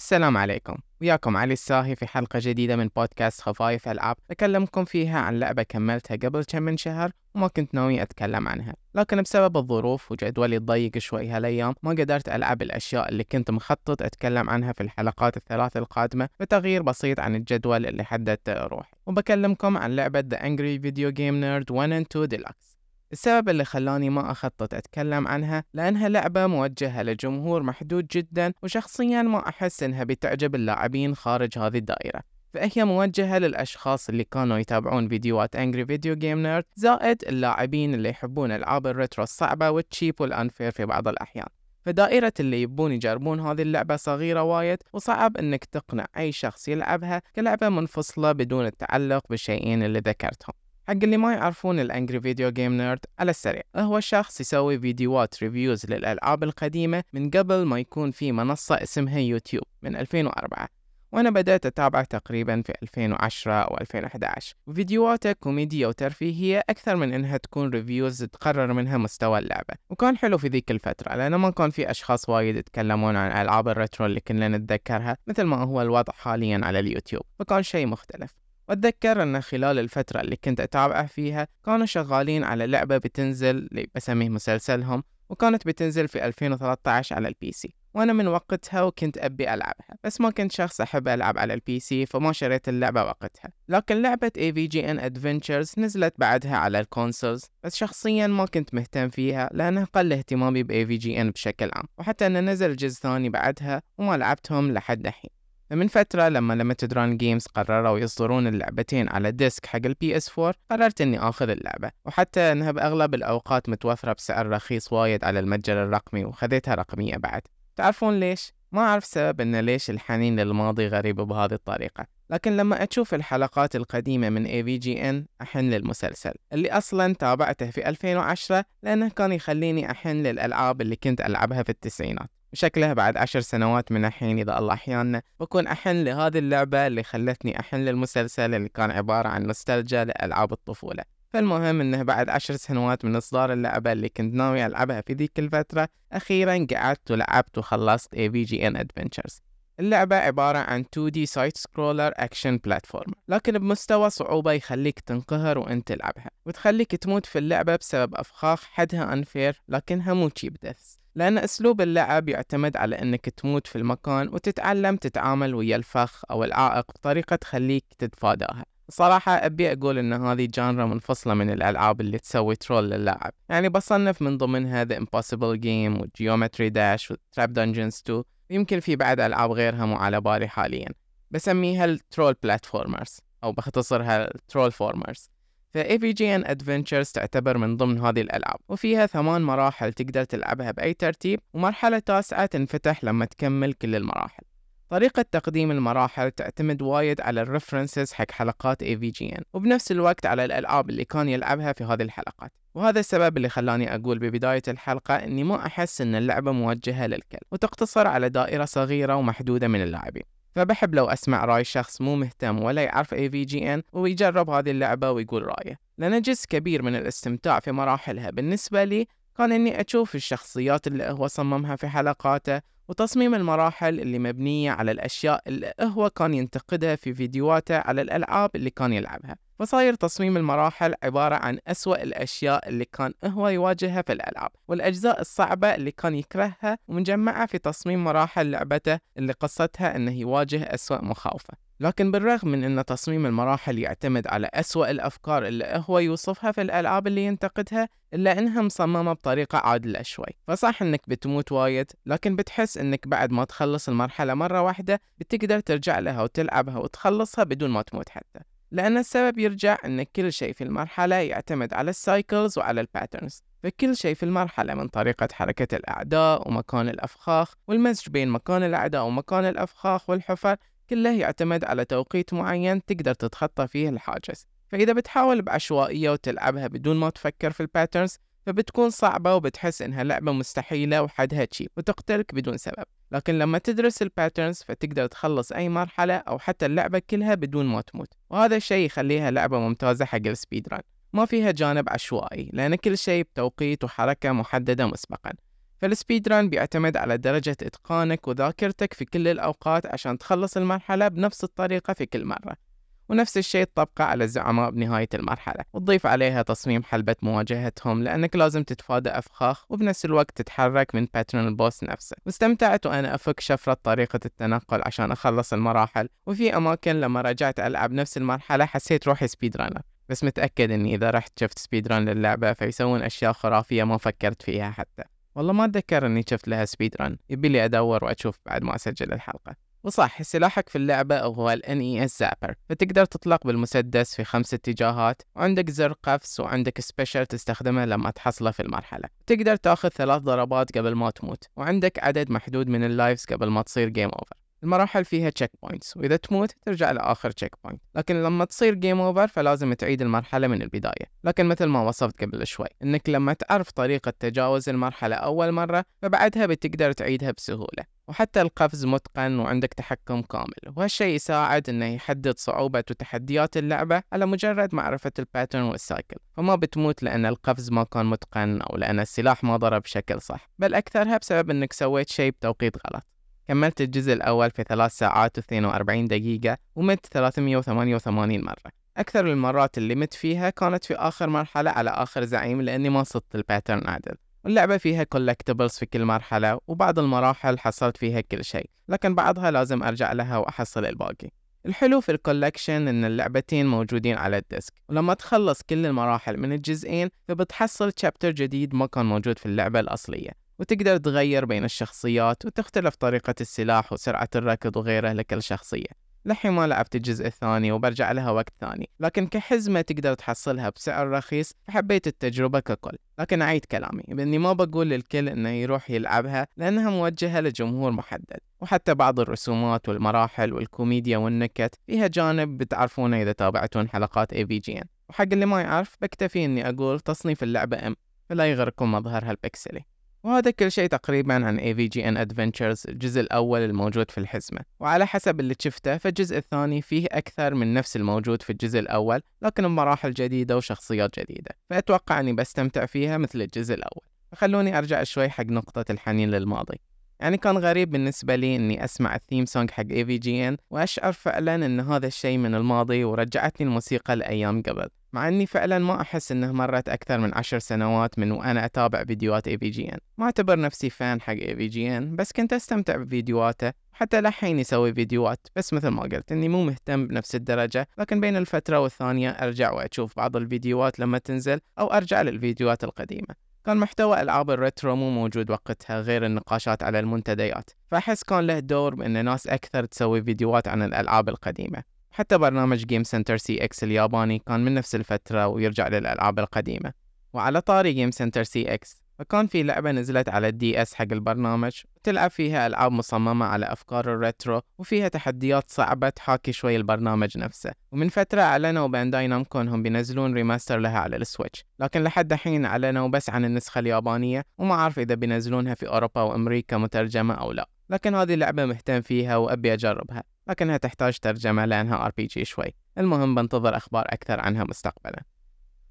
[0.00, 0.76] السلام عليكم.
[1.00, 6.16] وياكم علي الساهي في حلقة جديدة من بودكاست خفايف ألعاب أكلمكم فيها عن لعبة كملتها
[6.16, 8.74] قبل كم من شهر وما كنت ناوي أتكلم عنها.
[8.94, 14.50] لكن بسبب الظروف وجدولي الضيق شوي هالأيام ما قدرت ألعب الأشياء اللي كنت مخطط أتكلم
[14.50, 20.20] عنها في الحلقات الثلاث القادمة بتغيير بسيط عن الجدول اللي حددته أروح وبكلمكم عن لعبة
[20.20, 22.69] The Angry Video Game Nerd 1 and 2 Deluxe.
[23.12, 29.48] السبب اللي خلاني ما أخطط أتكلم عنها لأنها لعبة موجهة لجمهور محدود جدا وشخصيا ما
[29.48, 32.20] أحس إنها بتعجب اللاعبين خارج هذه الدائرة.
[32.54, 38.52] فهي موجهة للأشخاص اللي كانوا يتابعون فيديوهات Angry Video Game Nerd زائد اللاعبين اللي يحبون
[38.52, 41.46] ألعاب ال retro الصعبة وال cheap وال unfair في بعض الأحيان.
[41.86, 47.68] فدائرة اللي يبون يجربون هذه اللعبة صغيرة وايد وصعب إنك تقنع أي شخص يلعبها كلعبة
[47.68, 50.59] منفصلة بدون التعلق بالشيئين اللي ذكرتهم.
[50.90, 53.62] حق اللي ما يعرفون ال Angry Video Game Nerd على السريع.
[53.76, 59.64] هو شخص يسوي فيديوهات reviews للألعاب القديمة من قبل ما يكون في منصة اسمها يوتيوب
[59.82, 60.68] من 2004
[61.12, 67.70] وأنا بدأت أتابعه تقريبا في 2010 أو 2011 وفيديوهاته كوميدية وترفيهية أكثر من إنها تكون
[67.70, 69.74] reviews تقرر منها مستوى اللعبة.
[69.90, 73.74] وكان حلو في ذيك الفترة لأنه ما كان في أشخاص وايد يتكلمون عن ألعاب ال
[73.74, 78.39] retro اللي كنا نتذكرها مثل ما هو الوضع حاليا على اليوتيوب فكان شيء مختلف.
[78.70, 84.28] وأتذكر إن خلال الفترة اللي كنت اتابعه فيها كانوا شغالين على لعبة بتنزل اللي بسميه
[84.28, 90.20] مسلسلهم وكانت بتنزل في 2013 على ال PC وأنا من وقتها وكنت أبي ألعبها بس
[90.20, 93.50] ما كنت شخص أحب ألعب على ال PC فما شريت اللعبة وقتها.
[93.68, 99.50] لكن لعبة AVGN Adventures نزلت بعدها على ال consoles بس شخصيا ما كنت مهتم فيها
[99.52, 104.72] لأنه قل اهتمامي ب AVGN بشكل عام وحتى إنه نزل جزء ثاني بعدها وما لعبتهم
[104.72, 105.39] لحد الحين.
[105.70, 110.54] فمن فترة لما Limited Run Games قرروا يصدرون اللعبتين على disc حق ال PS 4
[110.70, 116.24] قررت إني آخذ اللعبة وحتى أنها بأغلب الأوقات متوفرة بسعر رخيص وايد على المتجر الرقمي
[116.24, 117.42] وخذيتها رقمية بعد
[117.76, 123.14] تعرفون ليش؟ ما أعرف سبب إن ليش الحنين للماضي غريب بهذه الطريقة لكن لما أشوف
[123.14, 130.22] الحلقات القديمة من AVGN أحن للمسلسل اللي أصلا تابعته في 2010 لأنه كان يخليني أحن
[130.22, 135.22] للألعاب اللي كنت ألعبها في التسعينات وشكله بعد عشر سنوات من الحين إذا الله أحيانا
[135.40, 141.02] بكون أحن لهذه اللعبة اللي خلتني أحن للمسلسل اللي كان عبارة عن نوستالجيا لألعاب الطفولة.
[141.32, 145.88] فالمهم إنه بعد عشر سنوات من إصدار اللعبة اللي كنت ناوي ألعبها في ذيك الفترة
[146.12, 149.40] أخيرا قعدت ولعبت وخلصت AVGN Adventures.
[149.80, 156.30] اللعبة عبارة عن 2D side scroller action platform لكن بمستوى صعوبة يخليك تنقهر وأنت تلعبها
[156.46, 162.28] وتخليك تموت في اللعبة بسبب أفخاخ حدها unfair لكنها مو cheap deaths لأن أسلوب اللعب
[162.28, 168.64] يعتمد على أنك تموت في المكان وتتعلم تتعامل ويا الفخ أو العائق بطريقة تخليك تتفاداها.
[168.88, 174.22] صراحة أبي أقول أن هذه genre منفصلة من الألعاب اللي تسوي troll للاعب يعني بصنف
[174.22, 179.20] من ضمنها The Impossible Game و Geometry Dash و Trap Dungeons 2 يمكن في بعد
[179.20, 180.88] ألعاب غيرها مو على بالي حاليا.
[181.30, 185.30] بسميها ال troll platformers أو بختصرها ال trollformers
[185.76, 191.40] ف AVGN Adventures تعتبر من ضمن هذه الألعاب وفيها ثمان مراحل تقدر تلعبها بأي ترتيب
[191.54, 194.42] ومرحلة تاسعة تنفتح لما تكمل كل المراحل.
[194.88, 200.90] طريقة تقديم المراحل تعتمد وايد على ال references حق حلقات AVGN وبنفس الوقت على الألعاب
[200.90, 202.52] اللي كان يلعبها في هذه الحلقات.
[202.74, 208.06] وهذا السبب اللي خلاني أقول ببداية الحلقة أني ما أحس أن اللعبة موجهة للكل وتقتصر
[208.06, 210.39] على دائرة صغيرة ومحدودة من اللاعبين.
[210.54, 215.78] فبحب لو أسمع رأي شخص مو مهتم ولا يعرف AVGN ويجرب هذه اللعبة ويقول رأيه.
[215.98, 218.30] لأن جزء كبير من الاستمتاع في مراحلها.
[218.30, 219.06] بالنسبة لي
[219.38, 225.42] كان إني أشوف الشخصيات اللي هو صممها في حلقاته وتصميم المراحل اللي مبنية على الأشياء
[225.46, 229.36] اللي هو كان ينتقدها في فيديوهاته على الألعاب اللي كان يلعبها.
[229.60, 235.74] فصاير تصميم المراحل عبارة عن أسوأ الأشياء اللي كان هو يواجهها في الألعاب والأجزاء الصعبة
[235.74, 241.54] اللي كان يكرهها ومجمعة في تصميم مراحل لعبته اللي قصتها أنه يواجه أسوأ مخاوفة.
[241.80, 247.06] لكن بالرغم من أن تصميم المراحل يعتمد على أسوأ الأفكار اللي هو يوصفها في الألعاب
[247.06, 250.36] اللي ينتقدها إلا أنها مصممة بطريقة عادلة شوي.
[250.48, 255.98] فصح أنك بتموت وايد لكن بتحس أنك بعد ما تخلص المرحلة مرة واحدة بتقدر ترجع
[255.98, 258.40] لها وتلعبها وتخلصها بدون ما تموت حتى.
[258.72, 263.42] لأن السبب يرجع أن كل شيء في المرحلة يعتمد على ال cycles وعلى ال patterns
[263.62, 269.44] فكل شيء في المرحلة من طريقة حركة الأعداء ومكان الأفخاخ والمزج بين مكان الأعداء ومكان
[269.44, 270.56] الأفخاخ والحفر
[270.90, 274.46] كله يعتمد على توقيت معين تقدر تتخطى فيه الحاجز.
[274.68, 280.32] فإذا بتحاول بعشوائية وتلعبها بدون ما تفكر في ال patterns فبتكون صعبة وبتحس إنها لعبة
[280.32, 282.84] مستحيلة وحدها cheap وتقتلك بدون سبب.
[283.12, 287.80] لكن لما تدرس ال patterns فتقدر تخلص أي مرحلة أو حتى اللعبة كلها بدون ما
[287.80, 288.08] تموت.
[288.30, 292.98] وهذا الشيء يخليها لعبة ممتازة حق ال speed run ما فيها جانب عشوائي لأن كل
[292.98, 295.32] شيء بتوقيت وحركة محددة مسبقا.
[295.78, 301.44] فال speed run بيعتمد على درجة إتقانك وذاكرتك في كل الأوقات عشان تخلص المرحلة بنفس
[301.44, 302.69] الطريقة في كل مرة.
[303.10, 309.10] ونفس الشيء تطبقه على الزعماء بنهاية المرحلة وتضيف عليها تصميم حلبة مواجهتهم لأنك لازم تتفادى
[309.10, 312.16] أفخاخ وبنفس الوقت تتحرك من pattern ال boss نفسه.
[312.26, 318.16] واستمتعت وأنا أفك شفرة طريقة التنقل عشان أخلص المراحل وفي أماكن لما رجعت ألعب نفس
[318.16, 323.02] المرحلة حسيت روحي speed runner بس متأكد إني إذا رحت شفت speed run للعبة فيسوون
[323.02, 325.02] أشياء خرافية ما فكرت فيها حتى.
[325.34, 329.12] والله ما أتذكر إني شفت لها speed run يبي لي أدور وأشوف بعد ما أسجل
[329.12, 329.69] الحلقة.
[329.84, 335.70] وصح سلاحك في اللعبة هو ال NES Zapper فتقدر تطلق بالمسدس في خمس اتجاهات وعندك
[335.70, 339.08] زر قفز وعندك special تستخدمه لما تحصله في المرحلة.
[339.26, 343.62] تقدر تاخذ ثلاث ضربات قبل ما تموت وعندك عدد محدود من ال lives قبل ما
[343.62, 349.00] تصير game over المراحل فيها checkpoints وإذا تموت ترجع لآخر checkpoint لكن لما تصير game
[349.00, 351.06] over فلازم تعيد المرحلة من البداية.
[351.24, 356.46] لكن مثل ما وصفت قبل شوي إنك لما تعرف طريقة تجاوز المرحلة أول مرة فبعدها
[356.46, 357.84] بتقدر تعيدها بسهولة.
[358.10, 364.74] وحتى القفز متقن وعندك تحكم كامل وهالشيء يساعد إنه يحدد صعوبة وتحديات اللعبة على مجرد
[364.74, 369.44] معرفة ال pattern وال cycle فما بتموت لأن القفز ما كان متقن أو لأن السلاح
[369.44, 373.02] ما ضرب بشكل صح بل أكثرها بسبب أنك سويت شيء بتوقيت غلط.
[373.48, 378.72] كملت الجزء الأول في ثلاث ساعات و42 دقيقة ومت 388 مرة.
[378.96, 383.34] أكثر المرات اللي مت فيها كانت في آخر مرحلة على آخر زعيم لأني ما صدت
[383.34, 384.14] ال pattern عدل
[384.44, 389.82] واللعبة فيها collectibles في كل مرحلة وبعض المراحل حصلت فيها كل شيء لكن بعضها لازم
[389.82, 391.30] أرجع لها وأحصل الباقي.
[391.66, 396.52] الحلو في ال collection إن اللعبتين موجودين على ال disc ولما تخلص كل المراحل من
[396.52, 402.94] الجزئين فبتحصل chapter جديد ما كان موجود في اللعبة الأصلية وتقدر تغير بين الشخصيات وتختلف
[402.94, 406.09] طريقة السلاح وسرعة الركض وغيره لكل شخصية.
[406.24, 411.52] لحين ما لعبت الجزء الثاني وبرجع لها وقت ثاني لكن كحزمة تقدر تحصلها بسعر رخيص
[411.66, 412.96] فحبيت التجربة ككل.
[413.18, 418.38] لكن أعيد كلامي بإني ما بقول للكل إنه يروح يلعبها لأنها موجهة لجمهور محدد.
[418.60, 425.46] وحتى بعض الرسومات والمراحل والكوميديا والنكت فيها جانب بتعرفونه إذا تابعتون حلقات AVGN وحق اللي
[425.46, 427.94] ما يعرف بكتفي إني أقول تصنيف اللعبة M
[428.28, 429.84] فلا يغركم مظهرها البكسلي.
[430.24, 434.60] وهذا كل شيء تقريبا عن AVGN Adventures الجزء الأول الموجود في الحزمة.
[434.80, 439.62] وعلى حسب اللي شفته فالجزء الثاني فيه أكثر من نفس الموجود في الجزء الأول لكن
[439.62, 441.50] بمراحل جديدة وشخصيات جديدة.
[441.70, 444.04] فأتوقع أني بستمتع فيها مثل الجزء الأول.
[444.32, 446.80] فخلوني أرجع شوي حق نقطة الحنين للماضي.
[447.20, 451.80] يعني كان غريب بالنسبة لي إني أسمع ال theme song حق AVGN وأشعر فعلا إن
[451.80, 454.88] هذا الشيء من الماضي ورجعتني الموسيقى لأيام قبل.
[455.12, 459.48] مع إني فعلا ما أحس إنه مرت أكثر من عشر سنوات من وأنا أتابع فيديوهات
[459.48, 465.46] AVGN ما أعتبر نفسي fan حق AVGN بس كنت أستمتع بفيديوهاته حتى لحين يسوي فيديوهات
[465.56, 470.16] بس مثل ما قلت إني مو مهتم بنفس الدرجة لكن بين الفترة والثانية أرجع وأشوف
[470.16, 473.50] بعض الفيديوهات لما تنزل أو أرجع للفيديوهات القديمة.
[473.64, 478.58] كان محتوى ألعاب ال retro مو موجود وقتها غير النقاشات على المنتديات فأحس كان له
[478.58, 481.82] دور بأن ناس أكثر تسوي فيديوهات عن الألعاب القديمة.
[482.10, 486.92] حتى برنامج Game Center CX الياباني كان من نفس الفترة ويرجع للألعاب القديمة.
[487.32, 492.30] وعلى طاري Game Center CX فكان في لعبة نزلت على ال DS حق البرنامج وتلعب
[492.30, 497.72] فيها ألعاب مصممة على أفكار ال retro وفيها تحديات صعبة تحاكي شوي البرنامج نفسه.
[497.92, 501.64] ومن فترة أعلنوا Bandai Namco إنهم بينزلون remaster لها على ال Switch.
[501.80, 506.76] لكن لحد الحين أعلنوا بس عن النسخة اليابانية وما أعرف إذا بينزلونها في أوروبا وأمريكا
[506.76, 507.68] مترجمة أو لا.
[507.90, 510.22] لكن هذه اللعبة مهتم فيها وأبي أجربها.
[510.50, 512.74] لكنها تحتاج ترجمة لأنها RPG شوي.
[512.98, 515.22] المهم بنتظر أخبار أكثر عنها مستقبلا.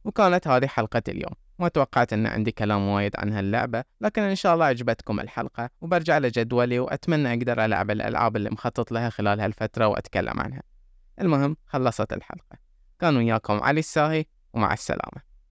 [0.04, 1.34] وكانت هذه حلقة اليوم.
[1.60, 6.18] ما توقعت أن عندي كلام وايد عن هاللعبة لكن إن شاء الله عجبتكم الحلقة وبرجع
[6.18, 10.62] لجدولي وأتمنى أقدر ألعب الألعاب اللي مخطط لها خلال هالفترة وأتكلم عنها.
[11.22, 12.58] المهم خلصت الحلقة.
[13.00, 15.29] كان وياكم علي الساهي ومع السلامة.